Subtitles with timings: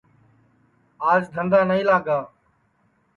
[1.09, 2.19] آج دھندا نائی لاگا